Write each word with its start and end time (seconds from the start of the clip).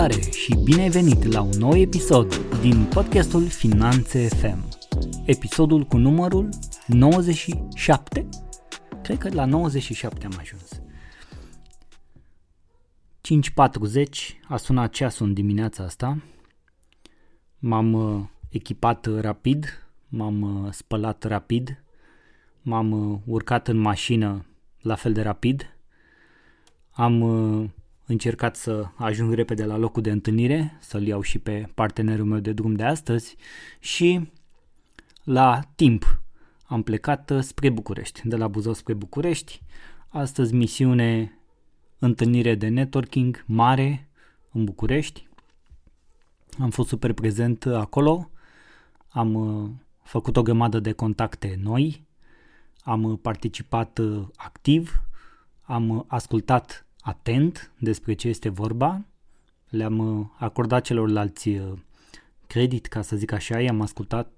Salutare 0.00 0.30
și 0.30 0.54
bine 0.64 0.82
ai 0.82 0.88
venit 0.88 1.32
la 1.32 1.40
un 1.40 1.58
nou 1.58 1.76
episod 1.76 2.36
din 2.60 2.84
podcastul 2.84 3.48
Finanțe 3.48 4.28
FM. 4.28 4.68
Episodul 5.26 5.82
cu 5.82 5.96
numărul 5.96 6.48
97? 6.86 8.28
Cred 9.02 9.18
că 9.18 9.28
la 9.32 9.44
97 9.44 10.24
am 10.24 10.32
ajuns. 10.38 10.82
5.40 14.00 14.04
a 14.48 14.56
sunat 14.56 14.92
ceasul 14.92 15.26
în 15.26 15.34
dimineața 15.34 15.84
asta. 15.84 16.22
M-am 17.58 17.92
uh, 17.92 18.24
echipat 18.48 19.20
rapid, 19.20 19.88
m-am 20.08 20.64
uh, 20.64 20.72
spălat 20.72 21.24
rapid, 21.24 21.82
m-am 22.62 22.90
uh, 22.92 23.18
urcat 23.26 23.68
în 23.68 23.76
mașină 23.76 24.46
la 24.80 24.94
fel 24.94 25.12
de 25.12 25.22
rapid, 25.22 25.76
am 26.90 27.22
încercat 28.10 28.56
să 28.56 28.86
ajung 28.94 29.32
repede 29.32 29.64
la 29.64 29.76
locul 29.76 30.02
de 30.02 30.10
întâlnire, 30.10 30.76
să-l 30.80 31.06
iau 31.06 31.20
și 31.20 31.38
pe 31.38 31.68
partenerul 31.74 32.24
meu 32.24 32.38
de 32.38 32.52
drum 32.52 32.74
de 32.74 32.84
astăzi 32.84 33.36
și 33.78 34.30
la 35.24 35.60
timp 35.74 36.22
am 36.64 36.82
plecat 36.82 37.32
spre 37.40 37.70
București, 37.70 38.28
de 38.28 38.36
la 38.36 38.48
Buzău 38.48 38.72
spre 38.72 38.94
București. 38.94 39.62
Astăzi 40.08 40.54
misiune 40.54 41.38
întâlnire 41.98 42.54
de 42.54 42.68
networking 42.68 43.44
mare 43.46 44.08
în 44.52 44.64
București. 44.64 45.28
Am 46.58 46.70
fost 46.70 46.88
super 46.88 47.12
prezent 47.12 47.66
acolo, 47.66 48.30
am 49.08 49.34
uh, 49.34 49.70
făcut 50.02 50.36
o 50.36 50.42
grămadă 50.42 50.80
de 50.80 50.92
contacte 50.92 51.58
noi, 51.62 52.06
am 52.82 53.16
participat 53.22 53.98
uh, 53.98 54.26
activ, 54.36 55.02
am 55.62 56.04
ascultat 56.08 56.86
atent 57.00 57.72
despre 57.78 58.12
ce 58.12 58.28
este 58.28 58.48
vorba, 58.48 59.04
le-am 59.68 59.98
uh, 59.98 60.26
acordat 60.38 60.84
celorlalți 60.84 61.48
uh, 61.48 61.72
credit, 62.46 62.86
ca 62.86 63.02
să 63.02 63.16
zic 63.16 63.32
așa, 63.32 63.60
i-am 63.60 63.80
ascultat 63.80 64.30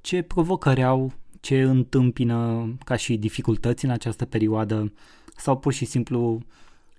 ce 0.00 0.22
provocări 0.22 0.84
au, 0.84 1.12
ce 1.40 1.60
întâmpină 1.60 2.68
ca 2.84 2.96
și 2.96 3.16
dificultăți 3.16 3.84
în 3.84 3.90
această 3.90 4.24
perioadă 4.24 4.92
sau 5.36 5.58
pur 5.58 5.72
și 5.72 5.84
simplu 5.84 6.40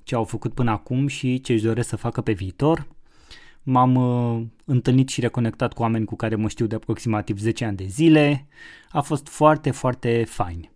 ce 0.03 0.15
au 0.15 0.23
făcut 0.23 0.53
până 0.53 0.71
acum 0.71 1.07
și 1.07 1.41
ce 1.41 1.53
își 1.53 1.63
doresc 1.63 1.89
să 1.89 1.95
facă 1.95 2.21
pe 2.21 2.31
viitor. 2.31 2.87
M-am 3.63 3.95
uh, 3.95 4.45
întâlnit 4.65 5.09
și 5.09 5.21
reconectat 5.21 5.73
cu 5.73 5.81
oameni 5.81 6.05
cu 6.05 6.15
care 6.15 6.35
mă 6.35 6.47
știu 6.47 6.65
de 6.65 6.75
aproximativ 6.75 7.37
10 7.37 7.65
ani 7.65 7.77
de 7.77 7.85
zile. 7.85 8.47
A 8.89 9.01
fost 9.01 9.27
foarte, 9.27 9.71
foarte 9.71 10.23
fain. 10.23 10.69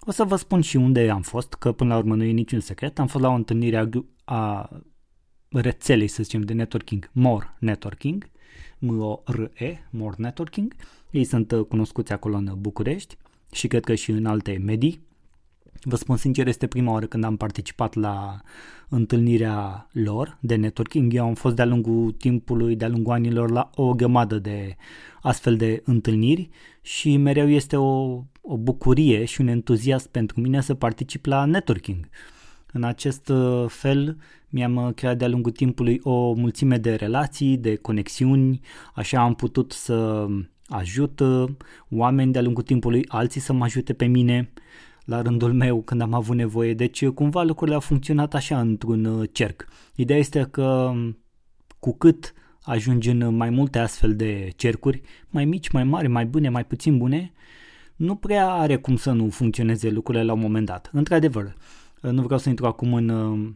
O 0.00 0.10
să 0.10 0.24
vă 0.24 0.36
spun 0.36 0.60
și 0.60 0.76
unde 0.76 1.10
am 1.10 1.22
fost, 1.22 1.54
că 1.54 1.72
până 1.72 1.92
la 1.92 1.98
urmă 1.98 2.14
nu 2.14 2.24
e 2.24 2.30
niciun 2.30 2.60
secret. 2.60 2.98
Am 2.98 3.06
fost 3.06 3.24
la 3.24 3.30
o 3.30 3.34
întâlnire 3.34 3.76
a, 3.76 3.88
a 4.24 4.70
rețelei, 5.48 6.08
să 6.08 6.22
zicem, 6.22 6.40
de 6.40 6.52
networking, 6.52 7.10
More 7.12 7.56
Networking, 7.58 8.30
M-O-R-E, 8.78 9.88
More 9.90 10.14
Networking. 10.18 10.74
Ei 11.10 11.24
sunt 11.24 11.52
uh, 11.52 11.64
cunoscuți 11.64 12.12
acolo 12.12 12.36
în 12.36 12.54
București 12.58 13.16
și 13.52 13.68
cred 13.68 13.84
că 13.84 13.94
și 13.94 14.10
în 14.10 14.26
alte 14.26 14.60
medii. 14.64 15.08
Vă 15.82 15.96
spun 15.96 16.16
sincer, 16.16 16.46
este 16.46 16.66
prima 16.66 16.92
oară 16.92 17.06
când 17.06 17.24
am 17.24 17.36
participat 17.36 17.94
la 17.94 18.40
întâlnirea 18.88 19.88
lor 19.92 20.38
de 20.40 20.54
networking. 20.54 21.14
Eu 21.14 21.24
am 21.26 21.34
fost 21.34 21.54
de-a 21.54 21.64
lungul 21.64 22.12
timpului, 22.12 22.76
de-a 22.76 22.88
lungul 22.88 23.12
anilor 23.12 23.50
la 23.50 23.70
o 23.74 23.94
grămadă 23.94 24.38
de 24.38 24.76
astfel 25.22 25.56
de 25.56 25.82
întâlniri 25.84 26.48
și 26.82 27.16
mereu 27.16 27.48
este 27.48 27.76
o, 27.76 28.22
o 28.40 28.56
bucurie 28.56 29.24
și 29.24 29.40
un 29.40 29.48
entuziasm 29.48 30.10
pentru 30.10 30.40
mine 30.40 30.60
să 30.60 30.74
particip 30.74 31.26
la 31.26 31.44
networking. 31.44 32.08
În 32.72 32.82
acest 32.82 33.28
uh, 33.28 33.64
fel 33.68 34.16
mi-am 34.48 34.76
uh, 34.76 34.94
creat 34.94 35.18
de-a 35.18 35.28
lungul 35.28 35.52
timpului 35.52 36.00
o 36.02 36.32
mulțime 36.32 36.76
de 36.76 36.94
relații, 36.94 37.56
de 37.56 37.76
conexiuni, 37.76 38.60
așa 38.94 39.20
am 39.20 39.34
putut 39.34 39.72
să 39.72 40.26
ajut 40.66 41.20
uh, 41.20 41.48
oameni 41.88 42.32
de-a 42.32 42.42
lungul 42.42 42.62
timpului, 42.62 43.04
alții 43.08 43.40
să 43.40 43.52
mă 43.52 43.64
ajute 43.64 43.92
pe 43.92 44.06
mine 44.06 44.52
la 45.04 45.22
rândul 45.22 45.52
meu 45.52 45.82
când 45.82 46.00
am 46.00 46.14
avut 46.14 46.36
nevoie. 46.36 46.74
Deci 46.74 47.06
cumva 47.06 47.42
lucrurile 47.42 47.76
au 47.76 47.82
funcționat 47.82 48.34
așa 48.34 48.60
într-un 48.60 49.28
cerc. 49.32 49.66
Ideea 49.94 50.18
este 50.18 50.48
că 50.50 50.62
um, 50.62 51.18
cu 51.78 51.96
cât 51.96 52.34
ajungi 52.62 53.10
în 53.10 53.36
mai 53.36 53.50
multe 53.50 53.78
astfel 53.78 54.16
de 54.16 54.50
cercuri, 54.56 55.00
mai 55.28 55.44
mici, 55.44 55.70
mai 55.70 55.84
mari, 55.84 56.08
mai 56.08 56.26
bune, 56.26 56.48
mai 56.48 56.64
puțin 56.64 56.98
bune, 56.98 57.32
nu 58.00 58.14
prea 58.14 58.52
are 58.52 58.76
cum 58.76 58.96
să 58.96 59.12
nu 59.12 59.28
funcționeze 59.28 59.90
lucrurile 59.90 60.24
la 60.24 60.32
un 60.32 60.40
moment 60.40 60.66
dat. 60.66 60.90
Într-adevăr, 60.92 61.56
nu 62.00 62.22
vreau 62.22 62.38
să 62.38 62.48
intru 62.48 62.66
acum 62.66 62.94
în 62.94 63.08
uh, 63.08 63.50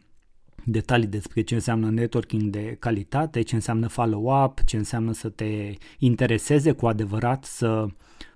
detalii 0.63 1.07
despre 1.07 1.41
ce 1.41 1.53
înseamnă 1.53 1.89
networking 1.89 2.41
de 2.41 2.75
calitate, 2.79 3.41
ce 3.41 3.55
înseamnă 3.55 3.87
follow-up, 3.87 4.63
ce 4.65 4.77
înseamnă 4.77 5.11
să 5.11 5.29
te 5.29 5.73
intereseze 5.99 6.71
cu 6.71 6.87
adevărat, 6.87 7.43
să 7.43 7.87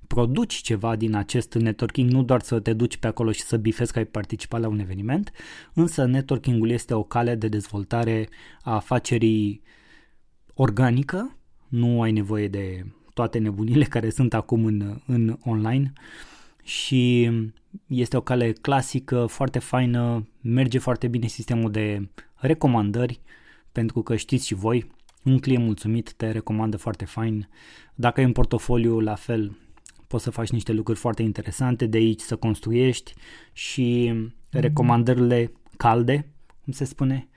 produci 0.08 0.54
ceva 0.54 0.96
din 0.96 1.16
acest 1.16 1.54
networking, 1.54 2.12
nu 2.12 2.24
doar 2.24 2.42
să 2.42 2.60
te 2.60 2.74
duci 2.74 2.98
pe 2.98 3.08
acolo 3.08 3.32
și 3.32 3.42
să 3.42 3.58
bifezi 3.58 3.92
că 3.92 3.98
ai 3.98 4.06
participat 4.06 4.62
la 4.62 4.68
un 4.68 4.80
eveniment, 4.80 5.32
însă 5.74 6.06
networkingul 6.06 6.70
este 6.70 6.94
o 6.94 7.04
cale 7.04 7.36
de 7.36 7.48
dezvoltare 7.48 8.30
a 8.62 8.74
afacerii 8.74 9.62
organică, 10.54 11.38
nu 11.68 12.02
ai 12.02 12.12
nevoie 12.12 12.48
de 12.48 12.86
toate 13.20 13.38
nebunile 13.38 13.84
care 13.84 14.10
sunt 14.10 14.34
acum 14.34 14.66
în, 14.66 15.02
în 15.06 15.38
online 15.44 15.94
și 16.64 17.32
este 17.88 18.18
o 18.18 18.22
cale 18.22 18.52
clasică, 18.52 19.26
foarte 19.26 19.60
faină, 19.60 20.28
merge 20.42 20.78
foarte 20.78 21.08
bine 21.08 21.28
sistemul 21.28 21.72
de 21.72 22.10
recomandări, 22.36 23.20
pentru 23.72 24.02
că 24.02 24.16
știți 24.16 24.48
și 24.48 24.54
voi, 24.54 24.92
un 25.24 25.40
client 25.40 25.64
mulțumit 25.64 26.14
te 26.14 26.32
recomandă 26.32 26.78
foarte 26.78 27.06
fain. 27.06 27.50
Dacă 27.96 28.20
ai 28.20 28.26
un 28.26 28.32
portofoliu, 28.32 29.00
la 29.00 29.16
fel, 29.16 29.58
poți 30.08 30.24
să 30.24 30.30
faci 30.30 30.50
niște 30.50 30.72
lucruri 30.72 31.00
foarte 31.00 31.22
interesante 31.22 31.86
de 31.86 31.98
aici, 31.98 32.22
să 32.22 32.36
construiești 32.36 33.14
și 33.54 34.14
recomandările 34.50 35.52
calde, 35.78 36.34
cum 36.64 36.74
se 36.74 36.86
spune, 36.86 37.30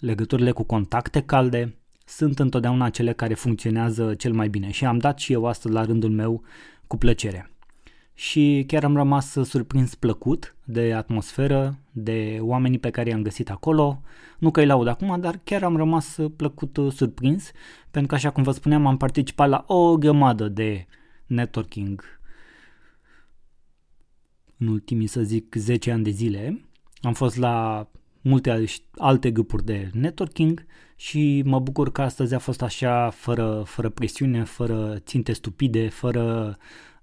legăturile 0.00 0.50
cu 0.50 0.62
contacte 0.62 1.22
calde, 1.22 1.79
sunt 2.10 2.38
întotdeauna 2.38 2.90
cele 2.90 3.12
care 3.12 3.34
funcționează 3.34 4.14
cel 4.14 4.32
mai 4.32 4.48
bine 4.48 4.70
și 4.70 4.84
am 4.84 4.98
dat 4.98 5.18
și 5.18 5.32
eu 5.32 5.46
asta 5.46 5.68
la 5.68 5.84
rândul 5.84 6.10
meu 6.10 6.42
cu 6.86 6.96
plăcere. 6.96 7.50
Și 8.14 8.64
chiar 8.66 8.84
am 8.84 8.96
rămas 8.96 9.30
surprins 9.30 9.94
plăcut 9.94 10.56
de 10.64 10.92
atmosferă, 10.92 11.78
de 11.92 12.38
oamenii 12.40 12.78
pe 12.78 12.90
care 12.90 13.08
i-am 13.08 13.22
găsit 13.22 13.50
acolo. 13.50 14.02
Nu 14.38 14.50
că 14.50 14.60
îi 14.60 14.66
laud 14.66 14.86
acum, 14.86 15.20
dar 15.20 15.40
chiar 15.44 15.62
am 15.62 15.76
rămas 15.76 16.18
plăcut 16.36 16.78
surprins, 16.90 17.50
pentru 17.90 18.08
că 18.08 18.14
așa 18.14 18.30
cum 18.30 18.42
vă 18.42 18.50
spuneam 18.50 18.86
am 18.86 18.96
participat 18.96 19.48
la 19.48 19.64
o 19.66 19.96
grămadă 19.96 20.48
de 20.48 20.86
networking 21.26 22.20
în 24.56 24.66
ultimii, 24.66 25.06
să 25.06 25.22
zic, 25.22 25.54
10 25.54 25.90
ani 25.90 26.04
de 26.04 26.10
zile. 26.10 26.64
Am 27.00 27.12
fost 27.12 27.36
la 27.36 27.86
multe 28.20 28.64
alte 28.96 29.30
grupuri 29.30 29.64
de 29.64 29.90
networking 29.92 30.66
și 31.00 31.42
mă 31.44 31.58
bucur 31.58 31.92
că 31.92 32.02
astăzi 32.02 32.34
a 32.34 32.38
fost 32.38 32.62
așa, 32.62 33.10
fără, 33.10 33.62
fără 33.66 33.88
presiune, 33.88 34.44
fără 34.44 34.98
ținte 34.98 35.32
stupide, 35.32 35.88
fără 35.88 36.56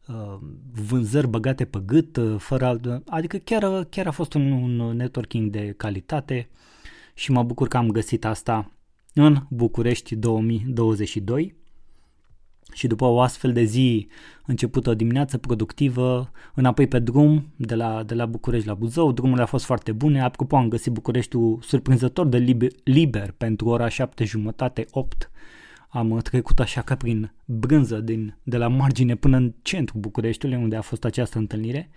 uh, 0.07 0.37
vânzări 0.71 1.27
băgate 1.27 1.65
pe 1.65 1.81
gât, 1.85 2.17
uh, 2.17 2.35
fără, 2.39 2.79
adică 3.07 3.37
chiar, 3.37 3.83
chiar 3.83 4.07
a 4.07 4.11
fost 4.11 4.33
un, 4.33 4.51
un 4.51 4.95
networking 4.95 5.51
de 5.51 5.73
calitate 5.77 6.49
și 7.13 7.31
mă 7.31 7.43
bucur 7.43 7.67
că 7.67 7.77
am 7.77 7.91
găsit 7.91 8.25
asta 8.25 8.71
în 9.13 9.37
București 9.49 10.15
2022 10.15 11.55
și 12.73 12.87
după 12.87 13.05
o 13.05 13.21
astfel 13.21 13.53
de 13.53 13.63
zi 13.63 14.07
începută 14.45 14.93
dimineață 14.93 15.37
productivă, 15.37 16.31
înapoi 16.53 16.87
pe 16.87 16.99
drum 16.99 17.53
de 17.55 17.75
la, 17.75 18.03
de 18.03 18.13
la 18.13 18.25
București 18.25 18.67
la 18.67 18.73
Buzău, 18.73 19.11
drumurile 19.11 19.41
au 19.41 19.47
fost 19.47 19.65
foarte 19.65 19.91
bune, 19.91 20.21
apropo 20.21 20.55
am 20.55 20.67
găsit 20.67 20.91
Bucureștiul 20.91 21.59
surprinzător 21.61 22.25
de 22.25 22.37
liber, 22.37 22.71
liber 22.83 23.33
pentru 23.37 23.67
ora 23.67 23.89
7 23.89 24.23
jumătate, 24.23 24.85
8, 24.91 25.31
am 25.89 26.17
trecut 26.17 26.59
așa 26.59 26.81
ca 26.81 26.95
prin 26.95 27.33
brânză 27.45 27.99
din, 27.99 28.37
de 28.43 28.57
la 28.57 28.67
margine 28.67 29.15
până 29.15 29.37
în 29.37 29.53
centrul 29.61 29.99
Bucureștiului 29.99 30.57
unde 30.57 30.75
a 30.75 30.81
fost 30.81 31.05
această 31.05 31.37
întâlnire. 31.37 31.89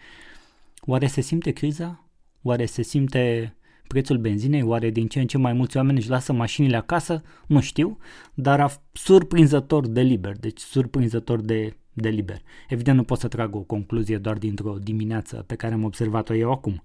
Oare 0.80 1.06
se 1.06 1.20
simte 1.20 1.50
criza? 1.50 2.04
Oare 2.42 2.64
se 2.66 2.82
simte 2.82 3.54
prețul 3.92 4.18
benzinei, 4.18 4.62
oare 4.62 4.90
din 4.90 5.06
ce 5.06 5.20
în 5.20 5.26
ce 5.26 5.38
mai 5.38 5.52
mulți 5.52 5.76
oameni 5.76 5.98
își 5.98 6.08
lasă 6.08 6.32
mașinile 6.32 6.76
acasă? 6.76 7.22
Nu 7.46 7.60
știu, 7.60 7.98
dar 8.34 8.60
a 8.60 8.82
surprinzător 8.92 9.86
de 9.86 10.00
liber, 10.00 10.36
deci 10.38 10.58
surprinzător 10.58 11.40
de, 11.40 11.76
de 11.92 12.08
liber. 12.08 12.42
Evident 12.68 12.96
nu 12.96 13.04
pot 13.04 13.18
să 13.18 13.28
trag 13.28 13.54
o 13.54 13.60
concluzie 13.60 14.18
doar 14.18 14.38
dintr-o 14.38 14.78
dimineață 14.82 15.44
pe 15.46 15.54
care 15.54 15.74
am 15.74 15.84
observat-o 15.84 16.34
eu 16.34 16.50
acum. 16.50 16.82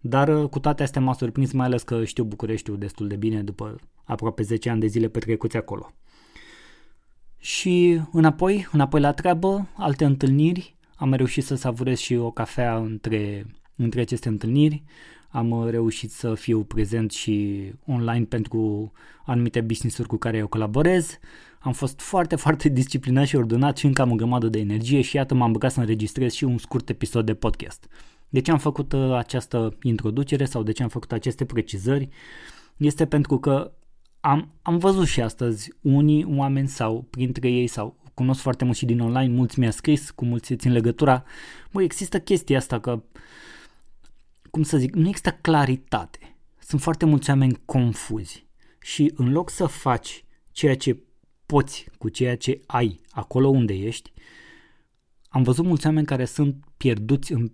Dar 0.00 0.28
uh, 0.28 0.48
cu 0.48 0.58
toate 0.58 0.82
astea 0.82 1.00
m-a 1.00 1.12
surprins, 1.12 1.52
mai 1.52 1.66
ales 1.66 1.82
că 1.82 2.04
știu 2.04 2.24
Bucureștiul 2.24 2.78
destul 2.78 3.08
de 3.08 3.16
bine 3.16 3.42
după 3.42 3.76
aproape 4.04 4.42
10 4.42 4.70
ani 4.70 4.80
de 4.80 4.86
zile 4.86 5.08
petrecuți 5.08 5.56
acolo. 5.56 5.92
Și 7.38 8.00
înapoi, 8.12 8.68
înapoi 8.72 9.00
la 9.00 9.12
treabă, 9.12 9.68
alte 9.76 10.04
întâlniri, 10.04 10.76
am 10.96 11.12
reușit 11.12 11.44
să 11.44 11.54
savurez 11.54 11.98
și 11.98 12.14
o 12.14 12.30
cafea 12.30 12.76
între, 12.76 13.46
între 13.76 14.00
aceste 14.00 14.28
întâlniri 14.28 14.82
am 15.34 15.68
reușit 15.68 16.10
să 16.10 16.34
fiu 16.34 16.62
prezent 16.62 17.10
și 17.10 17.64
online 17.86 18.24
pentru 18.24 18.92
anumite 19.24 19.60
business-uri 19.60 20.08
cu 20.08 20.16
care 20.16 20.36
eu 20.36 20.46
colaborez. 20.46 21.18
Am 21.58 21.72
fost 21.72 22.00
foarte, 22.00 22.36
foarte 22.44 22.68
disciplinat 22.68 23.26
și 23.26 23.36
ordonat 23.36 23.76
și 23.76 23.86
încă 23.86 24.02
am 24.02 24.10
o 24.10 24.14
grămadă 24.14 24.48
de 24.48 24.58
energie 24.58 25.00
și 25.00 25.16
iată 25.16 25.34
m-am 25.34 25.52
băgat 25.52 25.72
să 25.72 25.80
înregistrez 25.80 26.32
și 26.32 26.44
un 26.44 26.58
scurt 26.58 26.88
episod 26.88 27.26
de 27.26 27.34
podcast. 27.34 27.88
De 28.28 28.40
ce 28.40 28.50
am 28.50 28.58
făcut 28.58 28.92
uh, 28.92 29.12
această 29.12 29.76
introducere 29.82 30.44
sau 30.44 30.62
de 30.62 30.72
ce 30.72 30.82
am 30.82 30.88
făcut 30.88 31.12
aceste 31.12 31.44
precizări? 31.44 32.08
Este 32.76 33.06
pentru 33.06 33.38
că 33.38 33.72
am, 34.20 34.52
am 34.62 34.78
văzut 34.78 35.06
și 35.06 35.20
astăzi 35.20 35.72
unii 35.80 36.24
oameni 36.36 36.68
sau 36.68 37.06
printre 37.10 37.50
ei 37.50 37.66
sau 37.66 37.96
cunosc 38.14 38.40
foarte 38.40 38.64
mult 38.64 38.76
și 38.76 38.86
din 38.86 39.00
online, 39.00 39.34
mulți 39.34 39.58
mi-a 39.58 39.70
scris, 39.70 40.10
cu 40.10 40.24
mulți 40.24 40.54
țin 40.54 40.72
legătura. 40.72 41.24
Bă, 41.72 41.82
există 41.82 42.20
chestia 42.20 42.58
asta 42.58 42.80
că, 42.80 43.02
cum 44.54 44.62
să 44.62 44.76
zic, 44.76 44.94
nu 44.94 45.06
există 45.06 45.30
claritate. 45.40 46.36
Sunt 46.58 46.80
foarte 46.80 47.04
mulți 47.04 47.30
oameni 47.30 47.60
confuzi 47.64 48.46
și 48.80 49.12
în 49.16 49.32
loc 49.32 49.50
să 49.50 49.66
faci 49.66 50.24
ceea 50.50 50.76
ce 50.76 51.02
poți 51.46 51.88
cu 51.98 52.08
ceea 52.08 52.36
ce 52.36 52.60
ai 52.66 53.00
acolo 53.10 53.48
unde 53.48 53.74
ești, 53.74 54.12
am 55.28 55.42
văzut 55.42 55.64
mulți 55.64 55.86
oameni 55.86 56.06
care 56.06 56.24
sunt 56.24 56.64
pierduți 56.76 57.32
în 57.32 57.52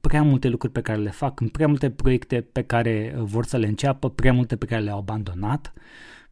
prea 0.00 0.22
multe 0.22 0.48
lucruri 0.48 0.72
pe 0.72 0.80
care 0.80 0.98
le 0.98 1.10
fac, 1.10 1.40
în 1.40 1.48
prea 1.48 1.68
multe 1.68 1.90
proiecte 1.90 2.40
pe 2.40 2.62
care 2.62 3.14
vor 3.18 3.44
să 3.44 3.56
le 3.56 3.66
înceapă, 3.66 4.10
prea 4.10 4.32
multe 4.32 4.56
pe 4.56 4.66
care 4.66 4.82
le-au 4.82 4.98
abandonat, 4.98 5.72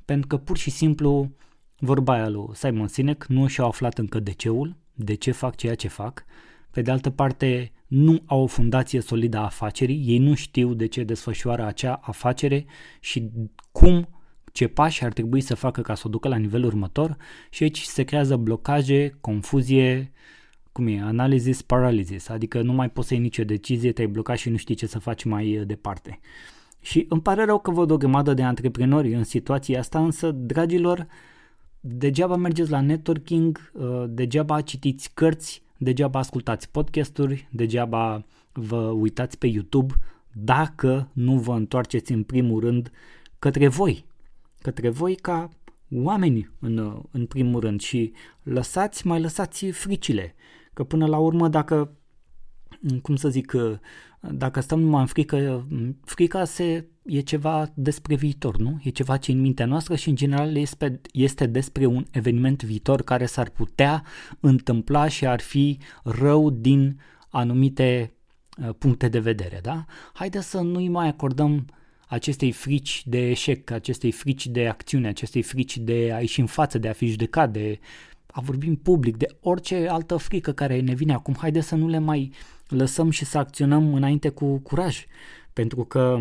pentru 0.05 0.27
că 0.27 0.37
pur 0.37 0.57
și 0.57 0.71
simplu 0.71 1.31
vorba 1.79 2.13
aia 2.13 2.29
lui 2.29 2.49
Simon 2.53 2.89
Sinek 2.89 3.27
nu 3.27 3.47
și-au 3.47 3.69
aflat 3.69 3.99
încă 3.99 4.21
de 4.21 4.33
ceul, 4.33 4.77
de 4.95 5.15
ce 5.15 5.31
fac 5.31 5.57
ceea 5.57 5.75
ce 5.75 5.89
fac, 5.89 6.25
pe 6.71 6.83
de 6.83 6.91
altă 6.91 7.11
parte 7.11 7.73
nu 7.91 8.23
au 8.27 8.43
o 8.43 8.47
fundație 8.47 9.01
solidă 9.01 9.37
a 9.37 9.45
afacerii, 9.45 10.05
ei 10.07 10.19
nu 10.19 10.35
știu 10.35 10.75
de 10.75 10.87
ce 10.87 11.03
desfășoară 11.03 11.65
acea 11.65 12.01
afacere 12.03 12.67
și 13.01 13.31
cum 13.73 14.09
ce 14.53 14.69
pași 14.69 15.05
ar 15.05 15.13
trebui 15.13 15.41
să 15.41 15.55
facă 15.55 15.81
ca 15.81 15.95
să 15.95 16.03
o 16.07 16.11
ducă 16.11 16.29
la 16.29 16.37
nivelul 16.37 16.67
următor 16.67 17.17
și 17.51 17.63
aici 17.63 17.81
se 17.81 18.03
creează 18.03 18.37
blocaje, 18.37 19.19
confuzie, 19.21 20.13
cum 20.73 20.87
e, 20.87 21.01
analysis 21.01 21.63
paralysis, 21.63 22.29
adică 22.29 22.63
nu 22.63 22.73
mai 22.73 22.91
poți 22.91 23.09
să 23.09 23.15
iei 23.15 23.23
nicio 23.23 23.45
decizie, 23.45 23.93
te-ai 23.93 24.07
blocat 24.07 24.37
și 24.37 24.49
nu 24.49 24.57
știi 24.57 24.75
ce 24.75 24.87
să 24.87 24.99
faci 24.99 25.25
mai 25.25 25.59
uh, 25.59 25.67
departe. 25.67 26.21
Și 26.81 27.07
îmi 27.09 27.23
pare 27.23 27.45
rău 27.45 27.59
că 27.59 27.71
văd 27.71 27.91
o 27.91 27.97
grămadă 27.97 28.35
de 28.35 28.43
antreprenori 28.43 29.15
în 29.15 29.25
situația 29.25 29.79
asta, 29.79 30.05
însă, 30.05 30.31
dragilor, 30.31 31.07
degeaba 31.81 32.37
mergeți 32.37 32.71
la 32.71 32.81
networking, 32.81 33.71
uh, 33.73 34.05
degeaba 34.09 34.61
citiți 34.61 35.11
cărți, 35.15 35.63
degeaba 35.83 36.19
ascultați 36.19 36.71
podcasturi, 36.71 37.49
degeaba 37.51 38.25
vă 38.53 38.77
uitați 38.77 39.39
pe 39.39 39.47
YouTube 39.47 39.95
dacă 40.33 41.09
nu 41.13 41.39
vă 41.39 41.53
întoarceți 41.55 42.13
în 42.13 42.23
primul 42.23 42.61
rând 42.61 42.91
către 43.39 43.69
voi, 43.69 44.05
către 44.63 44.89
voi 44.89 45.15
ca 45.15 45.49
oameni 45.93 46.51
în, 46.59 47.03
în 47.11 47.27
primul 47.27 47.61
rând 47.61 47.81
și 47.81 48.13
lăsați, 48.43 49.07
mai 49.07 49.21
lăsați 49.21 49.67
fricile, 49.67 50.35
că 50.73 50.85
până 50.85 51.07
la 51.07 51.19
urmă 51.19 51.49
dacă, 51.49 51.93
cum 53.03 53.17
să 53.17 53.29
zic, 53.29 53.53
dacă 54.21 54.61
stăm 54.61 54.81
numai 54.81 55.01
în 55.01 55.07
frică, 55.07 55.67
frica 56.05 56.45
se, 56.45 56.87
e 57.03 57.21
ceva 57.21 57.71
despre 57.75 58.15
viitor, 58.15 58.57
nu? 58.57 58.81
E 58.83 58.91
ceva 58.91 59.17
ce 59.17 59.33
în 59.33 59.41
mintea 59.41 59.67
noastră 59.67 59.95
și 59.95 60.09
în 60.09 60.15
general 60.15 60.57
este, 60.57 61.01
este 61.13 61.47
despre 61.47 61.87
un 61.87 62.05
eveniment 62.11 62.63
viitor 62.63 63.03
care 63.03 63.27
s-ar 63.27 63.49
putea 63.49 64.05
întâmpla 64.41 65.09
și 65.09 65.27
ar 65.27 65.41
fi 65.41 65.79
rău 66.05 66.51
din 66.51 67.01
anumite 67.31 68.13
uh, 68.63 68.75
puncte 68.79 69.09
de 69.09 69.19
vedere, 69.19 69.59
da? 69.63 69.85
Haideți 70.13 70.51
să 70.51 70.61
nu-i 70.61 70.89
mai 70.89 71.09
acordăm 71.09 71.67
acestei 72.09 72.53
frici 72.53 73.03
de 73.07 73.31
eșec, 73.31 73.71
acestei 73.71 74.13
frici 74.13 74.47
de 74.47 74.69
acțiune, 74.69 75.09
acestei 75.09 75.43
frici 75.43 75.79
de 75.79 76.11
a 76.15 76.21
ieși 76.21 76.41
în 76.41 76.47
față, 76.47 76.79
de 76.79 76.89
a 76.89 76.93
fi 76.93 77.07
judecat, 77.07 77.53
de 77.53 77.79
a 78.27 78.41
vorbi 78.41 78.67
în 78.67 78.77
public, 78.77 79.17
de 79.17 79.27
orice 79.41 79.87
altă 79.89 80.17
frică 80.17 80.53
care 80.53 80.81
ne 80.81 80.95
vine 80.95 81.13
acum. 81.13 81.35
Haideți 81.39 81.67
să 81.67 81.75
nu 81.75 81.89
le 81.89 81.99
mai 81.99 82.33
lăsăm 82.71 83.11
și 83.11 83.25
să 83.25 83.39
acționăm 83.39 83.95
înainte 83.95 84.29
cu 84.29 84.59
curaj. 84.59 85.07
Pentru 85.53 85.85
că, 85.85 86.19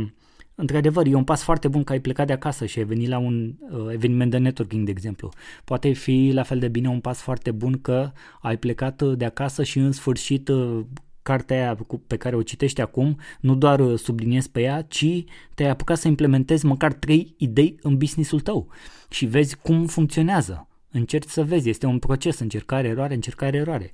într-adevăr, 0.55 1.05
e 1.05 1.15
un 1.15 1.23
pas 1.23 1.43
foarte 1.43 1.67
bun 1.67 1.83
că 1.83 1.91
ai 1.91 1.99
plecat 1.99 2.27
de 2.27 2.33
acasă 2.33 2.65
și 2.65 2.79
ai 2.79 2.85
venit 2.85 3.07
la 3.07 3.17
un 3.17 3.53
uh, 3.71 3.87
eveniment 3.91 4.31
de 4.31 4.37
networking, 4.37 4.85
de 4.85 4.91
exemplu. 4.91 5.31
Poate 5.63 5.91
fi 5.91 6.31
la 6.33 6.43
fel 6.43 6.59
de 6.59 6.67
bine 6.67 6.87
un 6.87 6.99
pas 6.99 7.21
foarte 7.21 7.51
bun 7.51 7.81
că 7.81 8.11
ai 8.41 8.57
plecat 8.57 9.01
uh, 9.01 9.17
de 9.17 9.25
acasă 9.25 9.63
și 9.63 9.77
în 9.79 9.91
sfârșit 9.91 10.47
uh, 10.47 10.85
cartea 11.21 11.57
aia 11.57 11.77
pe 12.07 12.17
care 12.17 12.35
o 12.35 12.41
citești 12.41 12.81
acum, 12.81 13.19
nu 13.39 13.55
doar 13.55 13.79
uh, 13.79 13.99
subliniezi 13.99 14.51
pe 14.51 14.61
ea, 14.61 14.81
ci 14.81 15.23
te-ai 15.55 15.69
apucat 15.69 15.97
să 15.97 16.07
implementezi 16.07 16.65
măcar 16.65 16.93
trei 16.93 17.33
idei 17.37 17.75
în 17.81 17.97
businessul 17.97 18.39
tău 18.39 18.67
și 19.09 19.25
vezi 19.25 19.57
cum 19.57 19.85
funcționează. 19.85 20.67
Încerci 20.91 21.29
să 21.29 21.43
vezi, 21.43 21.69
este 21.69 21.85
un 21.85 21.99
proces, 21.99 22.39
încercare, 22.39 22.87
eroare, 22.87 23.13
încercare, 23.13 23.57
eroare 23.57 23.91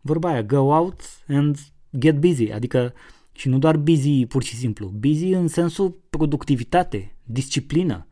vorba 0.00 0.28
aia, 0.28 0.42
go 0.42 0.56
out 0.56 1.00
and 1.28 1.58
get 1.98 2.20
busy, 2.20 2.50
adică 2.50 2.92
și 3.32 3.48
nu 3.48 3.58
doar 3.58 3.76
busy 3.76 4.26
pur 4.26 4.42
și 4.42 4.54
simplu, 4.54 4.88
busy 4.88 5.28
în 5.28 5.48
sensul 5.48 6.00
productivitate, 6.10 7.16
disciplină, 7.24 8.06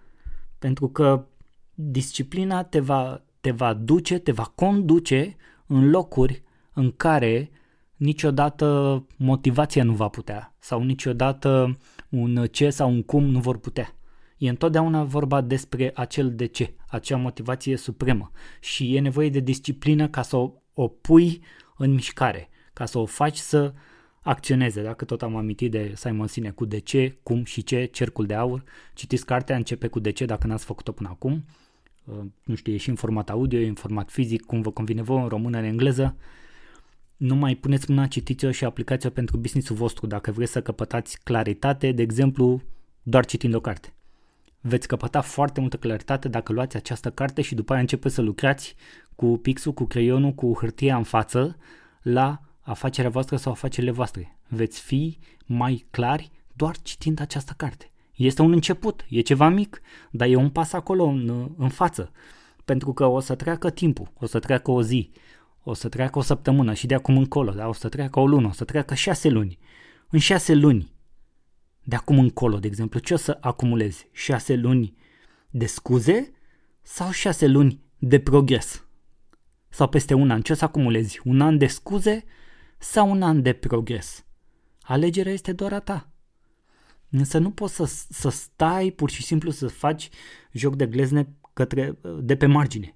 pentru 0.59 0.89
că 0.89 1.27
disciplina 1.75 2.63
te 2.63 2.81
va, 2.81 3.25
te 3.41 3.51
va 3.51 3.75
duce, 3.75 4.19
te 4.19 4.33
va 4.33 4.53
conduce 4.55 5.37
în 5.67 5.91
locuri 5.91 6.43
în 6.73 6.93
care 6.97 7.51
niciodată 7.97 9.07
motivația 9.17 9.85
nu 9.85 9.93
va 9.93 10.09
putea 10.09 10.55
sau 10.59 10.83
niciodată 10.83 11.79
un 12.09 12.47
ce 12.51 12.71
sau 12.71 12.91
un 12.91 13.03
cum 13.03 13.25
nu 13.25 13.41
vor 13.41 13.59
putea. 13.59 13.97
E 14.39 14.49
întotdeauna 14.49 15.05
vorba 15.05 15.41
despre 15.41 15.93
acel 15.95 16.35
de 16.35 16.47
ce, 16.47 16.75
acea 16.89 17.17
motivație 17.17 17.77
supremă 17.77 18.31
și 18.61 18.95
e 18.95 19.01
nevoie 19.01 19.31
de 19.31 19.41
disciplină 19.41 20.09
ca 20.09 20.23
să 20.23 20.37
o, 20.37 20.53
o 20.75 20.89
pui 20.89 21.43
în 21.77 21.91
mișcare, 21.91 22.49
ca 22.73 22.85
să 22.85 22.99
o 22.99 23.05
faci 23.05 23.37
să 23.37 23.73
acționeze. 24.21 24.83
Dacă 24.83 25.05
tot 25.05 25.23
am 25.23 25.37
amintit 25.37 25.71
de 25.71 25.93
Simon 25.95 26.27
Sinek 26.27 26.55
cu 26.55 26.65
de 26.65 26.79
ce, 26.79 27.19
cum 27.23 27.45
și 27.45 27.63
ce, 27.63 27.85
cercul 27.85 28.27
de 28.27 28.35
aur, 28.35 28.65
citiți 28.95 29.25
cartea, 29.25 29.57
începe 29.57 29.87
cu 29.87 29.99
de 29.99 30.11
ce 30.11 30.25
dacă 30.25 30.47
n-ați 30.47 30.65
făcut-o 30.65 30.93
până 30.93 31.09
acum. 31.09 31.45
Uh, 32.05 32.17
nu 32.45 32.55
știu, 32.55 32.73
e 32.73 32.77
și 32.77 32.89
în 32.89 32.95
format 32.95 33.31
audio, 33.31 33.59
e 33.59 33.69
în 33.69 33.75
format 33.75 34.11
fizic, 34.11 34.45
cum 34.45 34.61
vă 34.61 34.71
convine 34.71 35.03
vouă, 35.03 35.21
în 35.21 35.29
română, 35.29 35.59
în 35.59 35.65
engleză. 35.65 36.17
Nu 37.17 37.35
mai 37.35 37.55
puneți 37.55 37.91
mâna, 37.91 38.07
citiți-o 38.07 38.51
și 38.51 38.65
aplicați-o 38.65 39.11
pentru 39.11 39.37
businessul 39.37 39.77
vostru 39.77 40.07
dacă 40.07 40.31
vreți 40.31 40.53
să 40.53 40.63
căpătați 40.63 41.19
claritate, 41.23 41.93
de 41.93 42.03
exemplu, 42.03 42.63
doar 43.03 43.25
citind 43.25 43.55
o 43.55 43.61
carte. 43.61 43.96
Veți 44.69 44.89
căpăta 44.89 45.21
foarte 45.21 45.61
multă 45.61 45.77
claritate 45.77 46.29
dacă 46.29 46.53
luați 46.53 46.77
această 46.77 47.11
carte 47.11 47.43
și 47.43 47.55
după 47.55 47.73
aia 47.73 47.81
începeți 47.81 48.15
să 48.15 48.21
lucrați 48.21 48.75
cu 49.15 49.39
pixul, 49.39 49.73
cu 49.73 49.85
creionul, 49.85 50.33
cu 50.33 50.57
hârtia 50.59 50.97
în 50.97 51.03
față 51.03 51.57
la 52.03 52.41
afacerea 52.61 53.11
voastră 53.11 53.37
sau 53.37 53.53
afacerile 53.53 53.93
voastre. 53.93 54.39
Veți 54.49 54.81
fi 54.81 55.19
mai 55.45 55.87
clari 55.91 56.31
doar 56.53 56.77
citind 56.83 57.21
această 57.21 57.55
carte. 57.57 57.91
Este 58.15 58.43
un 58.43 58.53
început, 58.53 59.05
e 59.09 59.21
ceva 59.21 59.49
mic, 59.49 59.81
dar 60.11 60.29
e 60.29 60.37
un 60.37 60.51
pas 60.51 60.73
acolo 60.73 61.05
în, 61.05 61.51
în 61.57 61.69
față. 61.69 62.13
Pentru 62.65 62.93
că 62.93 63.07
o 63.07 63.21
să 63.21 63.35
treacă 63.35 63.71
timpul, 63.71 64.13
o 64.21 64.27
să 64.27 64.39
treacă 64.39 64.71
o 64.71 64.83
zi, 64.83 65.11
o 65.63 65.75
să 65.75 65.89
treacă 65.89 66.19
o 66.19 66.23
săptămână 66.23 66.75
și 66.75 66.87
de 66.87 66.95
acum 66.95 67.17
încolo, 67.17 67.53
da? 67.53 67.69
o 67.69 67.73
să 67.73 67.89
treacă 67.89 68.21
o 68.21 68.27
lună, 68.27 68.47
o 68.47 68.53
să 68.53 68.65
treacă 68.65 68.95
șase 68.95 69.29
luni. 69.29 69.59
În 70.11 70.19
șase 70.19 70.55
luni, 70.55 70.95
de 71.89 71.97
acum 71.97 72.19
încolo, 72.19 72.59
de 72.59 72.67
exemplu, 72.67 72.99
ce 72.99 73.15
o 73.15 73.17
să 73.17 73.39
acumulezi? 73.41 74.09
Șase 74.13 74.55
luni 74.55 74.97
de 75.51 75.67
scuze 75.67 76.33
sau 76.83 77.11
șase 77.11 77.47
luni 77.47 77.81
de 77.99 78.19
progres? 78.19 78.87
sau 79.77 79.89
peste 79.89 80.15
un 80.15 80.31
an, 80.31 80.43
ce 80.43 80.53
o 80.53 80.55
să 80.55 80.65
acumulezi? 80.65 81.21
Un 81.25 81.41
an 81.41 81.59
de 81.59 81.67
scuze 81.67 82.25
sau 82.79 83.11
un 83.11 83.23
an 83.23 83.43
de 83.43 83.53
progres? 83.53 84.27
Alegerea 84.81 85.33
este 85.33 85.53
doar 85.53 85.73
a 85.73 85.81
ta. 85.81 86.13
Însă 87.11 87.39
nu 87.39 87.51
poți 87.51 87.75
să, 87.75 87.85
să 88.09 88.29
stai 88.29 88.91
pur 88.91 89.11
și 89.11 89.23
simplu 89.23 89.51
să 89.51 89.69
faci 89.69 90.09
joc 90.53 90.77
de 90.77 90.87
glezne 90.87 91.37
către, 91.53 91.99
de 92.21 92.37
pe 92.37 92.47
margine. 92.47 92.95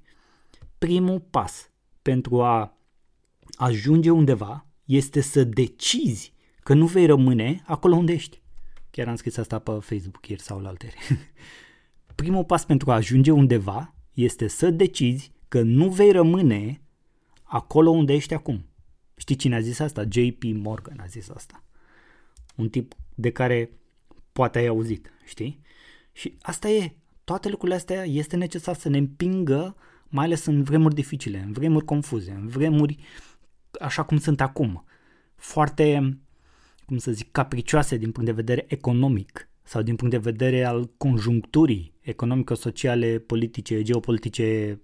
Primul 0.79 1.21
pas 1.21 1.71
pentru 2.03 2.43
a 2.43 2.79
ajunge 3.57 4.11
undeva 4.11 4.67
este 4.85 5.21
să 5.21 5.45
decizi 5.45 6.33
că 6.63 6.75
nu 6.75 6.87
vei 6.87 7.07
rămâne 7.07 7.63
acolo 7.67 7.97
unde 7.97 8.13
ești. 8.13 8.40
Chiar 8.91 9.09
am 9.09 9.15
scris 9.15 9.37
asta 9.37 9.59
pe 9.59 9.71
Facebook 9.71 10.29
ieri 10.29 10.43
sau 10.43 10.61
la 10.61 10.69
alteri. 10.69 10.97
Primul 12.15 12.45
pas 12.45 12.65
pentru 12.65 12.91
a 12.91 12.95
ajunge 12.95 13.31
undeva 13.31 13.95
este 14.15 14.47
să 14.47 14.71
decizi 14.71 15.33
că 15.49 15.63
nu 15.63 15.89
vei 15.89 16.11
rămâne 16.11 16.81
acolo 17.43 17.91
unde 17.91 18.13
ești 18.13 18.35
acum. 18.35 18.65
Știi 19.17 19.37
cine 19.37 19.55
a 19.55 19.61
zis 19.61 19.79
asta? 19.79 20.05
JP 20.09 20.43
Morgan 20.43 20.99
a 21.01 21.07
zis 21.07 21.29
asta. 21.29 21.65
Un 22.57 22.69
tip 22.69 22.95
de 23.15 23.31
care 23.31 23.71
poate 24.33 24.59
ai 24.59 24.67
auzit, 24.67 25.13
știi? 25.25 25.61
Și 26.13 26.37
asta 26.41 26.69
e. 26.69 26.95
Toate 27.25 27.49
lucrurile 27.49 27.77
astea 27.77 28.05
este 28.05 28.37
necesar 28.37 28.75
să 28.75 28.89
ne 28.89 28.99
împingă, 28.99 29.77
mai 30.09 30.25
ales 30.25 30.45
în 30.45 30.63
vremuri 30.63 30.95
dificile, 30.95 31.39
în 31.39 31.53
vremuri 31.53 31.85
confuze, 31.85 32.31
în 32.31 32.49
vremuri 32.49 32.99
așa 33.81 34.03
cum 34.03 34.19
sunt 34.19 34.41
acum. 34.41 34.85
Foarte, 35.35 36.19
cum 36.91 36.99
să 36.99 37.13
zic, 37.13 37.31
capricioase 37.31 37.97
din 37.97 38.11
punct 38.11 38.29
de 38.29 38.35
vedere 38.35 38.65
economic 38.69 39.49
sau 39.63 39.83
din 39.83 39.97
punct 39.97 40.15
de 40.15 40.31
vedere 40.31 40.65
al 40.65 40.91
conjuncturii 40.97 41.95
economico-sociale, 42.01 43.19
politice, 43.19 43.83
geopolitice, 43.83 44.81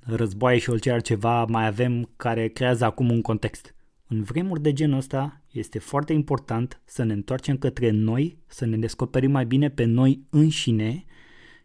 războaie 0.00 0.58
și 0.58 0.70
orice 0.70 0.90
altceva 0.90 1.44
mai 1.44 1.66
avem 1.66 2.10
care 2.16 2.48
creează 2.48 2.84
acum 2.84 3.10
un 3.10 3.22
context. 3.22 3.74
În 4.06 4.22
vremuri 4.22 4.62
de 4.62 4.72
genul 4.72 4.98
ăsta 4.98 5.42
este 5.50 5.78
foarte 5.78 6.12
important 6.12 6.80
să 6.84 7.02
ne 7.02 7.12
întoarcem 7.12 7.56
către 7.56 7.90
noi, 7.90 8.38
să 8.46 8.66
ne 8.66 8.76
descoperim 8.76 9.30
mai 9.30 9.46
bine 9.46 9.70
pe 9.70 9.84
noi 9.84 10.22
înșine 10.30 11.04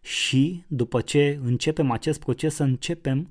și 0.01 0.63
după 0.67 1.01
ce 1.01 1.39
începem 1.43 1.91
acest 1.91 2.19
proces 2.19 2.55
să 2.55 2.63
începem 2.63 3.29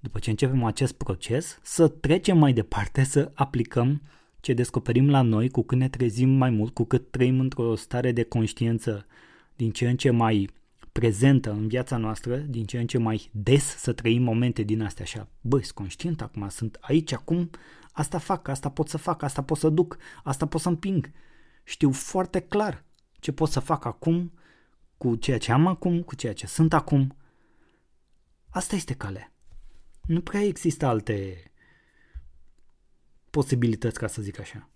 după 0.00 0.18
ce 0.18 0.30
începem 0.30 0.64
acest 0.64 0.92
proces, 0.92 1.58
să 1.62 1.88
trecem 1.88 2.38
mai 2.38 2.52
departe, 2.52 3.04
să 3.04 3.30
aplicăm 3.34 4.02
ce 4.42 4.52
descoperim 4.52 5.10
la 5.10 5.20
noi 5.20 5.48
cu 5.50 5.62
cât 5.62 5.78
ne 5.78 5.88
trezim 5.88 6.28
mai 6.28 6.50
mult, 6.50 6.74
cu 6.74 6.84
cât 6.84 7.10
trăim 7.10 7.40
într-o 7.40 7.74
stare 7.74 8.12
de 8.12 8.22
conștiință 8.22 9.06
din 9.56 9.70
ce 9.70 9.88
în 9.88 9.96
ce 9.96 10.10
mai 10.10 10.50
prezentă 10.92 11.50
în 11.50 11.68
viața 11.68 11.96
noastră, 11.96 12.36
din 12.36 12.64
ce 12.64 12.78
în 12.78 12.86
ce 12.86 12.98
mai 12.98 13.30
des 13.32 13.64
să 13.64 13.92
trăim 13.92 14.22
momente 14.22 14.62
din 14.62 14.82
astea 14.82 15.04
așa. 15.04 15.28
Băi, 15.40 15.62
sunt 15.62 15.74
conștient 15.74 16.22
acum, 16.22 16.48
sunt 16.48 16.78
aici 16.80 17.12
acum, 17.12 17.50
asta 17.92 18.18
fac, 18.18 18.48
asta 18.48 18.70
pot 18.70 18.88
să 18.88 18.96
fac, 18.96 19.22
asta 19.22 19.42
pot 19.42 19.58
să 19.58 19.68
duc, 19.68 19.96
asta 20.22 20.46
pot 20.46 20.60
să 20.60 20.68
împing. 20.68 21.10
Știu 21.64 21.90
foarte 21.90 22.40
clar 22.40 22.84
ce 23.20 23.32
pot 23.32 23.48
să 23.48 23.60
fac 23.60 23.84
acum 23.84 24.32
cu 24.96 25.14
ceea 25.14 25.38
ce 25.38 25.52
am 25.52 25.66
acum, 25.66 26.02
cu 26.02 26.14
ceea 26.14 26.32
ce 26.32 26.46
sunt 26.46 26.72
acum. 26.72 27.16
Asta 28.50 28.76
este 28.76 28.94
calea. 28.94 29.32
Nu 30.06 30.20
prea 30.20 30.40
există 30.40 30.86
alte 30.86 31.42
posibilități, 33.32 33.98
ca 33.98 34.06
să 34.06 34.22
zic 34.22 34.40
așa. 34.40 34.70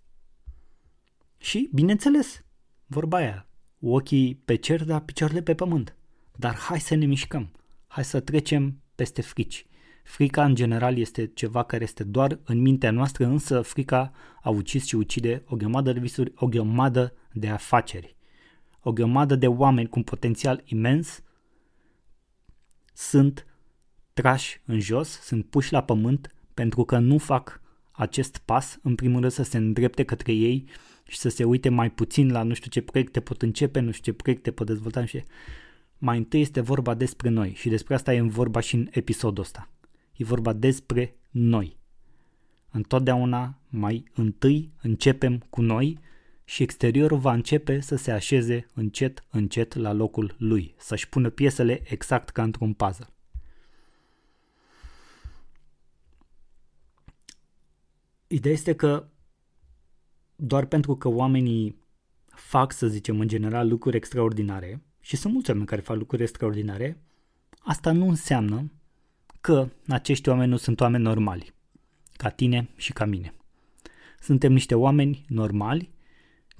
Și, 1.39 1.71
bineînțeles, 1.73 2.45
vorba 2.87 3.17
aia, 3.17 3.49
ochii 3.81 4.43
pe 4.45 4.55
cer, 4.55 4.85
dar 4.85 5.01
picioarele 5.01 5.43
pe 5.43 5.55
pământ. 5.55 5.97
Dar 6.37 6.55
hai 6.55 6.81
să 6.81 6.95
ne 6.95 7.07
mișcăm, 7.07 7.53
hai 7.87 8.05
să 8.05 8.21
trecem 8.21 8.81
peste 8.95 9.23
frici. 9.23 9.67
Frica, 10.05 10.45
în 10.45 10.55
general, 10.55 10.99
este 10.99 11.27
ceva 11.27 11.63
care 11.63 11.83
este 11.83 12.05
doar 12.05 12.41
în 12.45 12.61
mintea 12.61 12.91
noastră, 12.91 13.27
însă 13.27 13.61
frica 13.61 14.13
a 14.43 14.51
ucis 14.51 14.87
și 14.87 14.95
ucide 14.95 15.43
o 15.47 15.57
grămadă 15.57 15.93
de 15.93 16.01
visuri, 16.01 16.33
o 16.37 16.47
grămadă 16.47 17.15
de 17.33 17.49
afaceri. 17.49 18.17
O 18.81 18.93
grămadă 18.93 19.37
de 19.37 19.47
oameni 19.47 19.89
cu 19.89 19.99
un 19.99 20.05
potențial 20.05 20.63
imens 20.65 21.23
sunt 22.93 23.47
trași 24.13 24.61
în 24.65 24.81
jos, 24.81 25.21
sunt 25.21 25.47
puși 25.47 25.73
la 25.73 25.83
pământ 25.83 26.35
pentru 26.55 26.85
că 26.85 26.99
nu 26.99 27.19
fac 27.19 27.61
acest 27.97 28.39
pas, 28.39 28.79
în 28.83 28.95
primul 28.95 29.21
rând 29.21 29.33
să 29.33 29.43
se 29.43 29.57
îndrepte 29.57 30.05
către 30.05 30.33
ei 30.33 30.65
și 31.09 31.19
să 31.19 31.29
se 31.29 31.45
uite 31.45 31.69
mai 31.69 31.91
puțin 31.91 32.33
la 32.33 32.43
nu 32.43 32.55
știu 32.55 32.71
ce 32.71 32.81
proiecte 32.81 33.21
pot 33.21 33.43
începe, 33.43 33.81
nu 33.81 33.91
știu 33.91 34.13
ce 34.13 34.19
proiecte 34.19 34.51
pot 34.51 34.67
dezvolta, 34.67 35.05
și 35.05 35.23
mai 35.99 36.17
întâi 36.17 36.41
este 36.41 36.61
vorba 36.61 36.95
despre 36.95 37.29
noi 37.29 37.53
și 37.55 37.69
despre 37.69 37.95
asta 37.95 38.15
e 38.15 38.19
în 38.19 38.29
vorba 38.29 38.61
și 38.61 38.75
în 38.75 38.89
episodul 38.91 39.43
ăsta. 39.43 39.71
E 40.17 40.25
vorba 40.25 40.53
despre 40.53 41.17
noi. 41.31 41.77
Întotdeauna 42.71 43.59
mai 43.69 44.05
întâi 44.15 44.73
începem 44.83 45.39
cu 45.51 45.63
noi 45.63 45.99
și 46.45 46.63
exteriorul 46.63 47.19
va 47.19 47.33
începe 47.33 47.81
să 47.81 47.97
se 47.97 48.11
așeze 48.11 48.67
încet, 48.75 49.25
încet 49.31 49.75
la 49.75 49.93
locul 49.93 50.35
lui, 50.39 50.75
să-și 50.79 51.09
pună 51.09 51.31
piesele 51.31 51.83
exact 51.85 52.29
ca 52.29 52.43
într-un 52.43 52.73
puzzle. 52.73 53.07
Ideea 58.27 58.55
este 58.55 58.75
că 58.75 59.09
doar 60.37 60.65
pentru 60.65 60.97
că 60.97 61.09
oamenii 61.09 61.85
fac, 62.27 62.73
să 62.73 62.87
zicem, 62.87 63.21
în 63.21 63.29
general 63.29 63.69
lucruri 63.69 63.97
extraordinare, 63.97 64.83
și 65.01 65.17
sunt 65.17 65.33
mulți 65.33 65.51
oameni 65.51 65.67
care 65.67 65.81
fac 65.81 65.97
lucruri 65.97 66.23
extraordinare, 66.23 67.03
asta 67.59 67.93
nu 67.93 68.09
înseamnă 68.09 68.73
că 69.41 69.69
acești 69.89 70.29
oameni 70.29 70.51
nu 70.51 70.57
sunt 70.57 70.81
oameni 70.81 71.03
normali, 71.03 71.55
ca 72.13 72.29
tine 72.29 72.69
și 72.77 72.93
ca 72.93 73.05
mine. 73.05 73.35
Suntem 74.21 74.53
niște 74.53 74.75
oameni 74.75 75.25
normali 75.29 75.91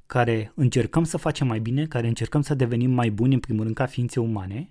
care 0.07 0.53
încercăm 0.55 1.05
să 1.05 1.17
facem 1.17 1.47
mai 1.47 1.61
bine, 1.61 1.87
care 1.87 2.09
încercăm 2.09 2.43
să 2.43 2.55
devenim 2.55 2.91
mai 2.91 3.11
buni, 3.11 3.35
în 3.35 3.41
primul 3.41 3.63
rând, 3.63 3.75
ca 3.75 3.87
ființe 3.87 4.21
umane 4.21 4.71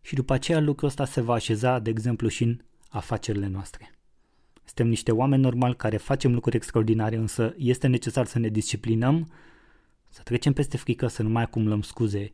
și 0.00 0.14
după 0.14 0.32
aceea 0.32 0.60
lucrul 0.60 0.88
ăsta 0.88 1.04
se 1.04 1.20
va 1.20 1.34
așeza, 1.34 1.78
de 1.78 1.90
exemplu, 1.90 2.28
și 2.28 2.42
în 2.42 2.60
afacerile 2.88 3.46
noastre. 3.46 3.95
Suntem 4.66 4.88
niște 4.88 5.12
oameni 5.12 5.42
normali 5.42 5.76
care 5.76 5.96
facem 5.96 6.34
lucruri 6.34 6.56
extraordinare, 6.56 7.16
însă 7.16 7.54
este 7.56 7.86
necesar 7.86 8.26
să 8.26 8.38
ne 8.38 8.48
disciplinăm, 8.48 9.32
să 10.08 10.20
trecem 10.22 10.52
peste 10.52 10.76
frică, 10.76 11.06
să 11.06 11.22
nu 11.22 11.28
mai 11.28 11.42
acumulăm 11.42 11.82
scuze 11.82 12.32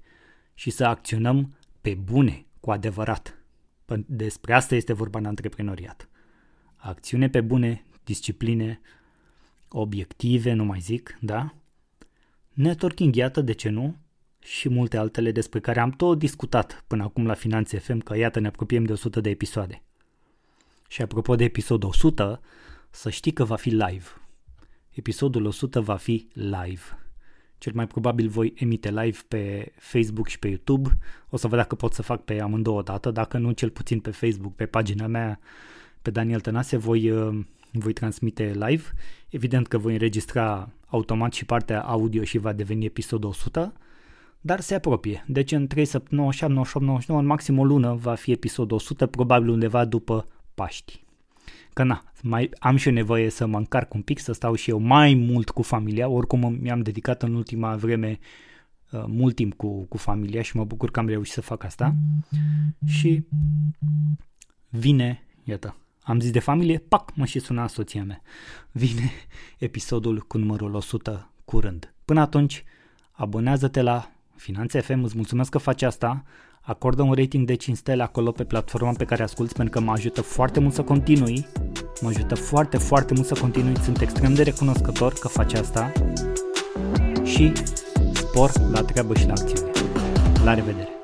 și 0.54 0.70
să 0.70 0.84
acționăm 0.84 1.54
pe 1.80 1.94
bune, 1.94 2.46
cu 2.60 2.70
adevărat. 2.70 3.36
Despre 4.06 4.54
asta 4.54 4.74
este 4.74 4.92
vorba 4.92 5.18
în 5.18 5.24
antreprenoriat. 5.24 6.08
Acțiune 6.76 7.28
pe 7.28 7.40
bune, 7.40 7.84
discipline, 8.04 8.80
obiective, 9.68 10.52
nu 10.52 10.64
mai 10.64 10.80
zic, 10.80 11.18
da? 11.20 11.54
Networking, 12.52 13.14
iată, 13.14 13.40
de 13.40 13.52
ce 13.52 13.68
nu? 13.68 13.96
Și 14.38 14.68
multe 14.68 14.96
altele 14.96 15.30
despre 15.30 15.60
care 15.60 15.80
am 15.80 15.90
tot 15.90 16.18
discutat 16.18 16.84
până 16.86 17.02
acum 17.02 17.26
la 17.26 17.34
Finanțe 17.34 17.78
FM, 17.78 17.98
că 17.98 18.16
iată 18.16 18.40
ne 18.40 18.46
apropiem 18.46 18.84
de 18.84 18.92
100 18.92 19.20
de 19.20 19.30
episoade. 19.30 19.82
Și 20.92 21.02
apropo 21.02 21.34
de 21.34 21.44
episodul 21.44 21.88
100, 21.88 22.40
să 22.90 23.10
știi 23.10 23.32
că 23.32 23.44
va 23.44 23.56
fi 23.56 23.68
live. 23.68 24.04
Episodul 24.90 25.44
100 25.44 25.80
va 25.80 25.96
fi 25.96 26.28
live. 26.32 26.80
Cel 27.58 27.72
mai 27.74 27.86
probabil 27.86 28.28
voi 28.28 28.52
emite 28.56 28.90
live 28.90 29.18
pe 29.28 29.72
Facebook 29.76 30.28
și 30.28 30.38
pe 30.38 30.48
YouTube. 30.48 30.98
O 31.30 31.36
să 31.36 31.48
văd 31.48 31.58
dacă 31.58 31.74
pot 31.74 31.92
să 31.92 32.02
fac 32.02 32.24
pe 32.24 32.40
amândouă 32.40 32.78
odată, 32.78 33.10
dacă 33.10 33.38
nu 33.38 33.52
cel 33.52 33.70
puțin 33.70 34.00
pe 34.00 34.10
Facebook, 34.10 34.54
pe 34.54 34.66
pagina 34.66 35.06
mea, 35.06 35.38
pe 36.02 36.10
Daniel 36.10 36.40
Tănase, 36.40 36.76
voi, 36.76 37.10
uh, 37.10 37.44
voi 37.72 37.92
transmite 37.92 38.52
live. 38.52 38.82
Evident 39.28 39.66
că 39.66 39.78
voi 39.78 39.92
înregistra 39.92 40.72
automat 40.86 41.32
și 41.32 41.44
partea 41.44 41.82
audio 41.82 42.24
și 42.24 42.38
va 42.38 42.52
deveni 42.52 42.84
episodul 42.84 43.28
100, 43.28 43.72
dar 44.40 44.60
se 44.60 44.74
apropie. 44.74 45.24
Deci 45.26 45.52
în 45.52 45.66
3 45.66 45.84
săptămâni, 45.84 46.22
97, 46.22 46.84
98, 46.84 46.86
99, 46.86 47.20
în 47.20 47.26
maxim 47.26 47.58
o 47.58 47.64
lună 47.64 47.94
va 47.94 48.14
fi 48.14 48.30
episodul 48.30 48.76
100, 48.76 49.06
probabil 49.06 49.48
undeva 49.48 49.84
după 49.84 50.26
Paști. 50.54 51.04
Că 51.72 51.82
na, 51.82 52.02
mai 52.22 52.50
am 52.58 52.76
și 52.76 52.88
eu 52.88 52.94
nevoie 52.94 53.30
să 53.30 53.46
mă 53.46 53.58
încarc 53.58 53.94
un 53.94 54.02
pic, 54.02 54.18
să 54.18 54.32
stau 54.32 54.54
și 54.54 54.70
eu 54.70 54.78
mai 54.78 55.14
mult 55.14 55.50
cu 55.50 55.62
familia, 55.62 56.08
oricum 56.08 56.58
mi-am 56.60 56.80
dedicat 56.80 57.22
în 57.22 57.34
ultima 57.34 57.76
vreme 57.76 58.18
uh, 58.90 59.04
mult 59.06 59.34
timp 59.34 59.54
cu, 59.54 59.84
cu 59.84 59.96
familia 59.96 60.42
și 60.42 60.56
mă 60.56 60.64
bucur 60.64 60.90
că 60.90 60.98
am 60.98 61.06
reușit 61.06 61.32
să 61.32 61.40
fac 61.40 61.64
asta. 61.64 61.94
Și 62.86 63.24
vine, 64.68 65.22
iată, 65.44 65.76
am 66.02 66.20
zis 66.20 66.30
de 66.30 66.38
familie, 66.38 66.78
pac, 66.78 67.14
mă 67.14 67.24
și 67.24 67.38
suna 67.38 67.66
soția 67.66 68.04
mea. 68.04 68.22
Vine 68.72 69.10
episodul 69.58 70.20
cu 70.20 70.38
numărul 70.38 70.74
100 70.74 71.32
curând. 71.44 71.94
Până 72.04 72.20
atunci, 72.20 72.64
abonează-te 73.12 73.82
la 73.82 74.12
Finanțe 74.36 74.80
FM, 74.80 75.02
îți 75.02 75.16
mulțumesc 75.16 75.50
că 75.50 75.58
faci 75.58 75.82
asta, 75.82 76.24
acordă 76.62 77.02
un 77.02 77.12
rating 77.12 77.46
de 77.46 77.54
5 77.54 77.76
stele 77.76 78.02
acolo 78.02 78.30
pe 78.30 78.44
platforma 78.44 78.92
pe 78.92 79.04
care 79.04 79.22
asculti 79.22 79.54
pentru 79.54 79.78
că 79.78 79.84
mă 79.84 79.92
ajută 79.92 80.22
foarte 80.22 80.60
mult 80.60 80.74
să 80.74 80.82
continui, 80.82 81.46
mă 82.00 82.08
ajută 82.08 82.34
foarte, 82.34 82.76
foarte 82.76 83.14
mult 83.14 83.26
să 83.26 83.34
continui, 83.40 83.78
sunt 83.78 84.00
extrem 84.00 84.34
de 84.34 84.42
recunoscător 84.42 85.12
că 85.12 85.28
faci 85.28 85.54
asta 85.54 85.92
și 87.24 87.52
spor 88.12 88.52
la 88.70 88.82
treabă 88.82 89.14
și 89.14 89.26
la 89.26 89.32
acțiune. 89.32 89.70
La 90.44 90.54
revedere! 90.54 91.01